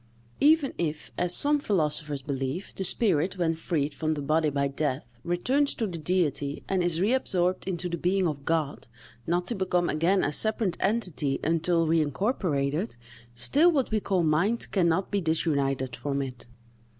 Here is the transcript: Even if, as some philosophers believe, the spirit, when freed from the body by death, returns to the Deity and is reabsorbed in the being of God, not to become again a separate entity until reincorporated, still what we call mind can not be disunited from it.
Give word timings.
Even 0.39 0.73
if, 0.79 1.11
as 1.15 1.35
some 1.35 1.59
philosophers 1.59 2.23
believe, 2.23 2.73
the 2.75 2.83
spirit, 2.83 3.37
when 3.37 3.53
freed 3.53 3.93
from 3.93 4.15
the 4.15 4.21
body 4.23 4.49
by 4.49 4.67
death, 4.67 5.19
returns 5.23 5.75
to 5.75 5.85
the 5.85 5.99
Deity 5.99 6.63
and 6.67 6.81
is 6.83 6.99
reabsorbed 6.99 7.67
in 7.67 7.77
the 7.77 7.95
being 7.95 8.27
of 8.27 8.43
God, 8.43 8.87
not 9.27 9.45
to 9.45 9.53
become 9.53 9.89
again 9.89 10.23
a 10.23 10.31
separate 10.31 10.75
entity 10.79 11.39
until 11.43 11.85
reincorporated, 11.85 12.95
still 13.35 13.71
what 13.71 13.91
we 13.91 13.99
call 13.99 14.23
mind 14.23 14.71
can 14.71 14.87
not 14.89 15.11
be 15.11 15.21
disunited 15.21 15.95
from 15.95 16.23
it. 16.23 16.47